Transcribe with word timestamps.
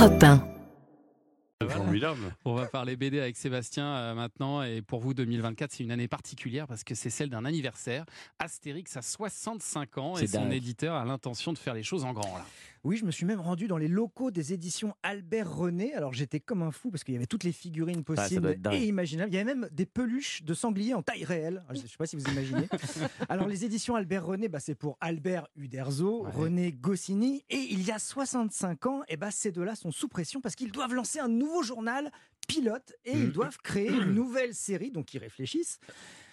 Europe 0.00 0.22
1. 0.22 0.50
Formidable. 1.68 2.34
On 2.46 2.54
va 2.54 2.64
parler 2.64 2.96
BD 2.96 3.20
avec 3.20 3.36
Sébastien 3.36 3.84
euh, 3.84 4.14
maintenant. 4.14 4.62
Et 4.62 4.80
pour 4.80 5.00
vous, 5.00 5.12
2024, 5.12 5.72
c'est 5.72 5.84
une 5.84 5.90
année 5.90 6.08
particulière 6.08 6.66
parce 6.66 6.84
que 6.84 6.94
c'est 6.94 7.10
celle 7.10 7.28
d'un 7.28 7.44
anniversaire. 7.44 8.06
Astérix 8.38 8.96
a 8.96 9.02
65 9.02 9.98
ans 9.98 10.16
et 10.16 10.26
son 10.26 10.44
dingue. 10.44 10.54
éditeur 10.54 10.94
a 10.94 11.04
l'intention 11.04 11.52
de 11.52 11.58
faire 11.58 11.74
les 11.74 11.82
choses 11.82 12.04
en 12.04 12.14
grand. 12.14 12.34
Là. 12.34 12.46
Oui, 12.82 12.96
je 12.96 13.04
me 13.04 13.10
suis 13.10 13.26
même 13.26 13.40
rendu 13.40 13.68
dans 13.68 13.76
les 13.76 13.88
locaux 13.88 14.30
des 14.30 14.54
éditions 14.54 14.94
Albert 15.02 15.54
René. 15.54 15.92
Alors 15.94 16.14
j'étais 16.14 16.40
comme 16.40 16.62
un 16.62 16.70
fou 16.70 16.90
parce 16.90 17.04
qu'il 17.04 17.12
y 17.12 17.16
avait 17.18 17.26
toutes 17.26 17.44
les 17.44 17.52
figurines 17.52 18.00
Ah, 18.00 18.14
possibles 18.14 18.56
et 18.72 18.86
imaginables. 18.86 19.30
Il 19.30 19.34
y 19.36 19.38
avait 19.38 19.54
même 19.54 19.68
des 19.70 19.84
peluches 19.84 20.42
de 20.44 20.54
sangliers 20.54 20.94
en 20.94 21.02
taille 21.02 21.24
réelle. 21.24 21.62
Alors, 21.68 21.74
Je 21.76 21.82
ne 21.82 21.86
sais 21.86 21.96
pas 21.98 22.06
si 22.06 22.16
vous 22.16 22.24
imaginez. 22.30 22.68
Alors 23.28 23.46
les 23.48 23.66
éditions 23.66 23.96
Albert 23.96 24.24
René, 24.24 24.48
bah, 24.48 24.60
c'est 24.60 24.74
pour 24.74 24.96
Albert 25.00 25.46
Uderzo, 25.56 26.24
Ouais. 26.24 26.30
René 26.32 26.72
Goscinny. 26.72 27.44
Et 27.50 27.66
il 27.70 27.82
y 27.86 27.90
a 27.90 27.98
65 27.98 28.86
ans, 28.86 29.02
et 29.08 29.16
bah, 29.18 29.30
ces 29.30 29.52
deux-là 29.52 29.74
sont 29.74 29.90
sous 29.92 30.08
pression 30.08 30.40
parce 30.40 30.54
qu'ils 30.54 30.72
doivent 30.72 30.94
lancer 30.94 31.18
un 31.18 31.28
nouveau 31.28 31.62
journal 31.62 32.10
pilote 32.48 32.94
et 33.04 33.12
ils 33.12 33.30
doivent 33.32 33.58
créer 33.62 33.90
une 33.90 34.12
nouvelle 34.14 34.54
série. 34.54 34.90
Donc 34.90 35.12
ils 35.14 35.18
réfléchissent. 35.18 35.78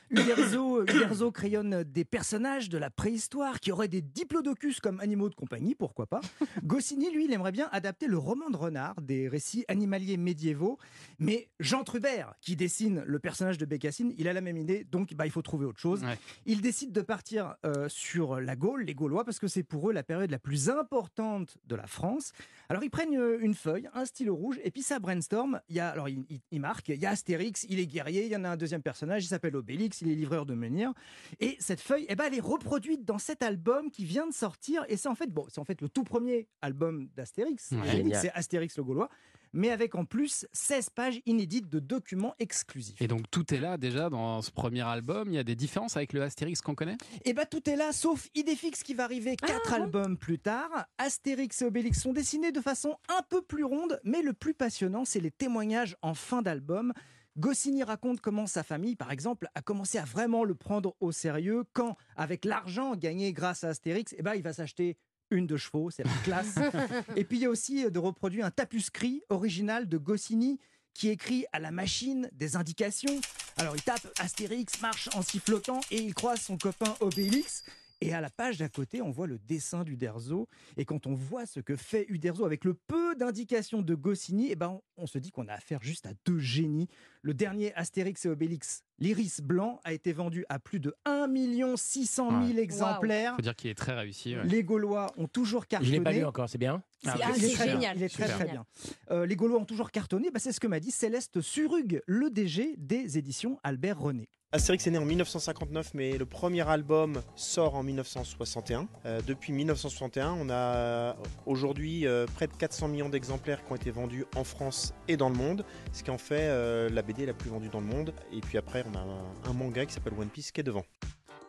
Uderzo, 0.10 0.84
Uderzo 0.84 1.32
crayonne 1.32 1.84
des 1.84 2.06
personnages 2.06 2.70
de 2.70 2.78
la 2.78 2.90
préhistoire 2.90 3.60
qui 3.60 3.72
auraient 3.72 3.88
des 3.88 4.02
diplodocus 4.02 4.80
comme 4.80 5.00
animaux 5.00 5.30
de 5.30 5.36
compagnie, 5.36 5.76
pourquoi 5.76 6.06
pas. 6.06 6.22
Goscinny, 6.64 7.12
lui, 7.12 7.26
il 7.26 7.34
aimerait 7.34 7.52
bien 7.52 7.70
adapter 7.72 8.08
le 8.08 8.18
roman 8.18 8.50
de 8.50 8.58
renard, 8.58 9.02
des 9.02 9.28
récits 9.28 9.66
animaliers 9.68 10.18
médiévaux. 10.18 10.78
Mais 11.20 11.50
Jean 11.60 11.84
Trubert, 11.84 12.34
qui 12.42 12.56
dessine 12.56 13.04
le 13.06 13.20
personnage 13.20 13.58
de 13.58 13.66
Bécassine, 13.66 14.14
il 14.18 14.28
a 14.28 14.34
la 14.34 14.42
même 14.42 14.58
idée, 14.58 14.84
donc 14.84 15.14
bah, 15.14 15.26
il 15.26 15.32
faut 15.32 15.42
trouver 15.42 15.66
autre 15.66 15.80
chose. 15.80 16.04
Ouais. 16.04 16.18
Il 16.46 16.62
décide 16.62 16.92
de 16.92 17.02
partir 17.02 17.56
euh, 17.66 17.90
sur 17.90 18.40
la 18.40 18.56
Gaule, 18.56 18.84
les 18.84 18.96
Gaulois, 18.96 19.26
parce 19.26 19.40
que 19.40 19.48
c'est 19.48 19.64
pour 19.64 19.90
eux 19.90 19.94
la 19.94 20.04
période 20.04 20.32
la 20.32 20.40
plus 20.40 20.70
importante 20.70 21.58
de 21.66 21.76
la 21.76 21.88
France. 21.88 22.32
Alors 22.70 22.84
ils 22.84 22.90
prennent 22.90 23.16
euh, 23.16 23.40
une 23.42 23.56
feuille, 23.56 23.90
un 23.94 24.06
stylo 24.06 24.36
rouge, 24.36 24.60
et 24.64 24.72
puis 24.72 24.82
ça 24.84 25.00
brainstorm. 25.00 25.60
Il 25.70 25.76
y 25.76 25.80
a, 25.80 25.90
alors 25.90 26.10
ils 26.10 26.26
il, 26.30 26.42
il 26.52 26.60
marquent, 26.60 26.90
il 26.90 27.00
y 27.00 27.06
a 27.06 27.12
Astérix, 27.12 27.66
il 27.70 27.80
est 27.80 27.88
guerrier, 27.88 28.26
il 28.26 28.32
y 28.32 28.36
en 28.36 28.44
a 28.44 28.50
un 28.50 28.58
deuxième 28.58 28.82
personnage, 28.82 29.24
il 29.24 29.28
s'appelle 29.28 29.56
Obélix, 29.56 29.97
il 30.02 30.10
est 30.10 30.16
livreur 30.16 30.46
de 30.46 30.54
menhir. 30.54 30.94
Et 31.40 31.56
cette 31.60 31.82
feuille, 31.82 32.06
eh 32.10 32.16
ben, 32.16 32.26
elle 32.28 32.36
est 32.36 32.42
reproduite 32.42 33.06
dans 33.06 33.18
cet 33.18 33.44
album 33.44 33.92
qui 33.92 34.06
vient 34.06 34.28
de 34.28 34.34
sortir. 34.34 34.86
Et 34.90 34.98
c'est 34.98 35.10
en 35.10 35.16
fait, 35.16 35.32
bon, 35.32 35.46
c'est 35.50 35.60
en 35.60 35.66
fait 35.66 35.82
le 35.82 35.90
tout 35.90 36.04
premier 36.04 36.48
album 36.62 37.08
d'Astérix. 37.16 37.72
Ouais. 37.72 38.04
C'est 38.14 38.32
Astérix 38.32 38.78
le 38.78 38.84
Gaulois, 38.84 39.10
mais 39.54 39.70
avec 39.70 39.96
en 39.96 40.06
plus 40.06 40.46
16 40.54 40.90
pages 40.92 41.22
inédites 41.26 41.70
de 41.70 41.80
documents 41.80 42.36
exclusifs. 42.40 43.02
Et 43.02 43.08
donc 43.08 43.30
tout 43.32 43.54
est 43.54 43.60
là 43.60 43.78
déjà 43.78 44.10
dans 44.10 44.42
ce 44.42 44.52
premier 44.52 44.82
album. 44.82 45.30
Il 45.30 45.36
y 45.36 45.40
a 45.40 45.44
des 45.44 45.56
différences 45.56 45.98
avec 45.98 46.14
le 46.14 46.22
Astérix 46.22 46.62
qu'on 46.62 46.76
connaît? 46.76 46.98
Et 47.26 47.34
bah 47.34 47.46
tout 47.46 47.70
est 47.70 47.76
là, 47.76 47.92
sauf 47.92 48.28
Idéfix 48.36 48.84
qui 48.84 48.94
va 48.94 49.04
arriver 49.04 49.36
quatre 49.36 49.74
albums 49.74 50.18
plus 50.18 50.40
tard. 50.40 50.86
Astérix 50.98 51.62
et 51.62 51.66
Obélix 51.66 52.02
sont 52.02 52.14
dessinés 52.14 52.52
de 52.52 52.62
façon 52.62 52.98
un 53.10 53.22
peu 53.30 53.42
plus 53.42 53.64
ronde, 53.64 54.00
mais 54.04 54.22
le 54.22 54.34
plus 54.34 54.54
passionnant, 54.54 55.06
c'est 55.06 55.20
les 55.20 55.32
témoignages 55.32 55.96
en 56.02 56.14
fin 56.14 56.42
d'album. 56.42 56.94
Goscinny 57.38 57.84
raconte 57.84 58.20
comment 58.20 58.48
sa 58.48 58.64
famille, 58.64 58.96
par 58.96 59.12
exemple, 59.12 59.48
a 59.54 59.62
commencé 59.62 60.00
à 60.00 60.06
vraiment 60.06 60.44
le 60.44 60.56
prendre 60.56 60.96
au 61.00 61.12
sérieux 61.12 61.66
quand, 61.74 61.96
avec 62.16 62.46
l'argent 62.46 62.96
gagné 62.96 63.32
grâce 63.32 63.64
à 63.64 63.70
Astérix, 63.70 64.16
eh 64.18 64.24
ben, 64.24 64.34
il 64.34 64.42
va 64.42 64.54
s'acheter 64.54 64.98
une 65.30 65.46
de 65.46 65.56
chevaux, 65.56 65.92
c'est 65.92 66.04
la 66.04 66.12
classe. 66.24 66.56
et 67.16 67.24
puis 67.24 67.38
il 67.38 67.42
y 67.42 67.46
a 67.46 67.50
aussi 67.50 67.86
euh, 67.86 67.90
de 67.90 68.00
reproduire 68.00 68.46
un 68.46 68.52
tapuscrit 68.52 69.22
original 69.30 69.88
de 69.88 69.98
Goscinny 69.98 70.60
qui 70.94 71.10
écrit 71.10 71.46
à 71.52 71.60
la 71.60 71.70
machine 71.70 72.28
des 72.34 72.56
indications. 72.56 73.22
Alors 73.58 73.76
il 73.76 73.84
tape 73.84 74.08
Astérix 74.20 74.82
marche 74.82 75.10
en 75.14 75.22
sifflotant 75.22 75.82
et 75.92 75.98
il 75.98 76.16
croise 76.16 76.42
son 76.42 76.58
copain 76.58 76.96
Obélix. 77.02 77.64
Et 78.02 78.14
à 78.14 78.22
la 78.22 78.30
page 78.30 78.58
d'à 78.60 78.70
côté, 78.70 79.02
on 79.02 79.10
voit 79.10 79.26
le 79.26 79.40
dessin 79.40 79.84
d'Uderzo. 79.84 80.48
Et 80.78 80.86
quand 80.86 81.08
on 81.08 81.14
voit 81.16 81.46
ce 81.48 81.60
que 81.60 81.76
fait 81.76 82.06
Uderzo 82.10 82.46
avec 82.46 82.64
le 82.64 82.76
peu 82.76 83.16
d'indications 83.16 83.82
de 83.82 83.96
Goscinny, 83.96 84.50
eh 84.52 84.56
ben, 84.56 84.70
on, 84.70 85.04
on 85.04 85.08
se 85.08 85.18
dit 85.18 85.32
qu'on 85.32 85.48
a 85.48 85.54
affaire 85.54 85.82
juste 85.82 86.06
à 86.06 86.12
deux 86.26 86.38
génies. 86.38 86.88
Le 87.24 87.34
dernier 87.34 87.74
Astérix 87.74 88.26
et 88.26 88.30
Obélix, 88.30 88.84
l'iris 89.00 89.42
blanc, 89.42 89.80
a 89.84 89.94
été 89.94 90.14
vendu 90.14 90.46
à 90.50 90.60
plus 90.60 90.80
de 90.80 90.94
1 91.06 91.28
600 91.76 92.30
000 92.46 92.54
Ouais. 92.58 92.62
exemplaires. 92.64 93.36
faut 93.36 93.42
dire 93.42 93.56
qu'il 93.56 93.70
est 93.72 93.76
très 93.76 93.96
réussi. 93.96 94.36
ouais. 94.36 94.44
Les 94.46 94.64
Gaulois 94.64 95.12
ont 95.18 95.28
toujours 95.28 95.64
Je 95.64 95.68
cartonné. 95.68 95.92
l'ai 95.98 96.02
pas 96.02 96.12
lu 96.12 96.24
encore, 96.24 96.50
c'est 96.50 96.58
bien. 96.60 96.84
Ah, 97.06 97.14
C'est- 97.16 97.24
ah, 97.24 97.32
Il 97.38 97.44
est 97.46 97.48
c'est 97.50 97.54
très 97.56 97.64
bien. 97.66 97.74
génial. 97.74 97.98
Il 97.98 98.04
est 98.04 98.10
très 98.10 98.28
très 98.28 98.46
bien. 98.46 98.66
Euh, 99.12 99.26
les 99.26 99.36
Gaulois 99.36 99.60
ont 99.60 99.66
toujours 99.66 99.92
cartonné. 99.92 100.32
Bah, 100.32 100.40
c'est 100.40 100.52
ce 100.52 100.60
que 100.60 100.68
m'a 100.68 100.80
dit 100.80 100.92
Céleste 100.92 101.42
Surug, 101.42 102.02
le 102.08 102.30
DG 102.30 102.76
des 102.78 103.18
éditions 103.18 103.60
Albert 103.64 104.00
René. 104.00 104.28
Astérix 104.54 104.88
est 104.88 104.92
né 104.92 104.98
en 104.98 105.04
1959, 105.04 105.94
mais 105.94 106.18
le 106.18 106.26
premier 106.26 106.66
album 106.68 107.22
sort 107.36 107.76
en 107.76 107.84
1961. 107.84 108.88
Euh, 109.06 109.20
depuis 109.28 109.52
1961, 109.52 110.38
on 110.40 110.50
a 110.50 111.18
aujourd'hui 111.46 112.08
euh, 112.08 112.26
près 112.34 112.48
de 112.48 112.54
400 112.54 112.88
millions 112.88 113.10
d'exemplaires 113.10 113.64
qui 113.66 113.72
ont 113.74 113.76
été 113.76 113.92
vendus 113.92 114.24
en 114.38 114.46
France 114.46 114.94
et 115.10 115.18
dans 115.18 115.28
le 115.30 115.36
monde, 115.36 115.66
ce 115.92 116.02
qui 116.02 116.12
en 116.12 116.18
fait 116.18 116.44
euh, 116.44 116.90
la 116.90 117.02
BD 117.02 117.26
la 117.26 117.34
plus 117.34 117.50
vendue 117.50 117.68
dans 117.68 117.82
le 117.82 117.88
monde. 117.88 118.14
Et 118.32 118.40
puis 118.40 118.58
après, 118.58 118.86
on 118.90 118.96
a 118.96 119.02
un, 119.02 119.50
un 119.52 119.54
manga 119.54 119.86
qui 119.86 119.94
s'appelle 119.94 120.14
One 120.18 120.30
Piece 120.30 120.52
qui 120.54 120.62
est 120.62 120.64
devant. 120.64 120.84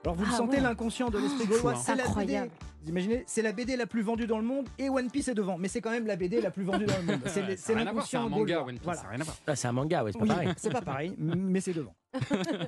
Alors 0.05 0.17
vous 0.17 0.25
le 0.25 0.31
Ah 0.33 0.37
sentez 0.37 0.57
ouais. 0.57 0.63
l'inconscient 0.63 1.09
de 1.09 1.19
l'esprit 1.19 1.47
fou, 1.47 1.53
gaulois, 1.63 1.77
c'est 1.77 1.95
la 1.95 2.09
BD. 2.09 2.51
Vous 2.83 2.91
imaginez, 2.91 3.25
c'est 3.27 3.43
la 3.43 3.53
BD 3.53 3.77
la 3.77 3.87
plus 3.87 4.03
vendue 4.03 4.27
dans 4.27 4.39
le 4.39 4.45
monde 4.45 4.69
et 4.79 4.89
One 4.89 5.11
Piece 5.11 5.29
est 5.29 5.35
devant, 5.35 5.59
mais 5.59 5.69
c'est 5.69 5.81
quand 5.81 5.91
même 5.91 6.07
la 6.07 6.17
BD 6.17 6.41
la 6.41 6.51
plus 6.51 6.63
vendue 6.65 6.87
dans 6.87 6.97
le 6.99 7.03
monde. 7.05 7.21
C'est 7.27 7.43
Ouais, 7.43 7.57
c'est 7.57 7.75
un 7.75 7.85
l'inconscient 7.85 8.29
manga, 8.29 8.55
gaulois. 8.55 8.63
One 8.69 8.75
Piece, 8.77 8.85
Voilà. 8.85 9.01
ça 9.01 9.07
a 9.07 9.11
rien 9.11 9.21
à 9.21 9.25
voir. 9.25 9.37
Ah, 9.47 9.57
c'est 9.57 9.69
un 9.69 9.73
manga, 9.73 10.05
ouais, 10.05 10.13
c'est 10.13 10.19
pas 10.19 10.25
Oui, 10.25 10.29
pareil. 10.31 10.49
c'est 10.57 10.71
pas 10.73 10.83
pareil, 10.83 11.15
mais 11.19 11.61
c'est 11.61 11.75
devant. 11.75 11.95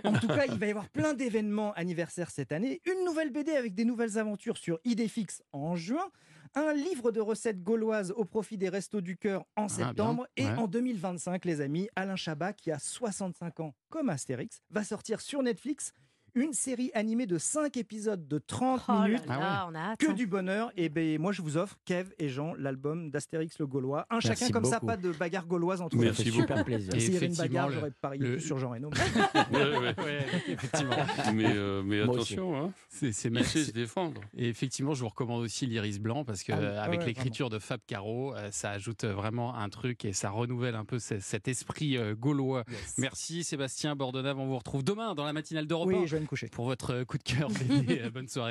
En 0.04 0.12
tout 0.14 0.26
cas, 0.28 0.46
il 0.46 0.58
va 0.58 0.66
y 0.66 0.70
avoir 0.70 0.88
plein 0.88 1.14
d'événements 1.14 1.72
anniversaires 1.74 2.30
cette 2.30 2.52
année. 2.52 2.80
Une 2.86 3.04
nouvelle 3.06 3.30
BD 3.30 3.52
avec 3.52 3.74
des 3.74 3.84
nouvelles 3.84 4.18
aventures 4.18 4.58
sur 4.58 4.78
Idéfix 4.84 5.42
en 5.52 5.76
juin. 5.76 6.10
Un 6.56 6.72
livre 6.74 7.12
de 7.12 7.20
recettes 7.20 7.62
gauloises 7.62 8.12
au 8.16 8.24
profit 8.24 8.58
des 8.58 8.68
Restos 8.68 9.00
du 9.00 9.16
Cœur 9.16 9.44
en 9.56 9.66
bien, 9.66 9.68
septembre. 9.86 10.26
Et 10.36 10.44
ouais. 10.46 10.54
en 10.58 10.66
2025, 10.66 11.44
les 11.44 11.60
amis, 11.60 11.88
Alain 11.94 12.16
Chabat, 12.16 12.52
qui 12.54 12.72
a 12.72 12.78
65 12.80 13.60
ans 13.60 13.74
comme 13.88 14.08
Astérix, 14.10 14.60
va 14.70 14.82
sortir 14.82 15.20
sur 15.20 15.42
Netflix 15.44 15.92
une 16.34 16.52
série 16.52 16.90
animée 16.94 17.26
de 17.26 17.38
5 17.38 17.76
épisodes 17.76 18.26
de 18.28 18.38
30 18.38 18.82
Oh 18.88 18.92
là 18.92 19.06
minutes. 19.08 19.22
Ah 19.28 19.38
là, 19.38 19.66
on 19.70 19.74
a 19.74 19.78
hâte. 19.78 20.00
Que 20.00 20.10
hein. 20.10 20.12
du 20.14 20.26
bonheur. 20.26 20.70
Et 20.76 20.88
ben 20.88 21.18
moi, 21.20 21.32
je 21.32 21.42
vous 21.42 21.56
offre, 21.56 21.76
Kev 21.84 22.10
et 22.18 22.28
Jean, 22.28 22.54
l'album 22.54 23.10
d'Astérix 23.10 23.58
le 23.58 23.66
Gaulois. 23.66 24.06
Un 24.10 24.16
Merci 24.22 24.28
chacun 24.28 24.50
comme 24.52 24.64
ça, 24.64 24.80
pas 24.80 24.96
de 24.96 25.10
bagarre 25.12 25.46
gauloise 25.46 25.80
entre 25.80 25.96
Ça 25.96 26.02
Merci 26.02 26.28
eux. 26.28 26.32
super 26.32 26.64
plaisir. 26.64 26.94
Et 26.94 27.00
S'il 27.00 27.14
y 27.14 27.16
avait 27.16 27.26
une 27.26 27.32
effectivement, 27.32 27.62
bagarre, 27.62 27.70
j'aurais 27.72 27.90
parié 28.00 28.20
le- 28.22 28.32
plus 28.32 28.40
sur 28.40 28.58
Jean 28.58 28.70
Reno. 28.70 28.90
Ouais, 29.52 29.78
ouais. 29.78 29.94
Ouais, 30.04 30.18
effectivement. 30.48 30.94
Mais, 31.34 31.44
euh, 31.56 31.82
mais 31.82 32.00
attention, 32.02 32.56
hein, 32.56 32.72
C'est 32.88 33.12
sait 33.12 33.30
se 33.30 33.70
défendre. 33.72 34.20
Et 34.36 34.48
effectivement, 34.48 34.94
je 34.94 35.00
vous 35.02 35.08
recommande 35.08 35.42
aussi 35.42 35.66
l'Iris 35.66 35.98
Blanc 36.00 36.24
parce 36.24 36.42
que 36.42 36.52
Ah 36.52 36.58
oui, 36.58 36.64
euh, 36.64 36.82
avec 36.82 37.00
ouais, 37.00 37.06
l'écriture 37.06 37.50
de 37.50 37.58
Fab 37.58 37.80
Caro, 37.86 38.34
euh, 38.34 38.48
ça 38.52 38.70
ajoute 38.70 39.04
vraiment 39.04 39.54
un 39.56 39.68
truc 39.68 40.04
et 40.04 40.12
ça 40.12 40.30
renouvelle 40.30 40.74
un 40.74 40.84
peu 40.84 40.98
ce- 40.98 41.20
cet 41.20 41.48
esprit 41.48 41.96
euh, 41.96 42.14
gaulois. 42.14 42.64
Merci 42.98 43.44
Sébastien 43.44 43.96
Bordenave, 43.96 44.38
on 44.38 44.46
vous 44.46 44.58
retrouve 44.58 44.84
demain 44.84 45.14
dans 45.14 45.24
la 45.24 45.32
matinale 45.32 45.66
d'Europe 45.66 45.90
1 45.90 45.92
Oui, 46.00 46.06
coucher. 46.26 46.48
pour 46.48 46.64
votre 46.66 47.04
coup 47.04 47.18
de 47.18 47.22
cœur. 47.22 47.48
BD. 47.50 48.08
Bonne 48.10 48.28
soirée. 48.28 48.48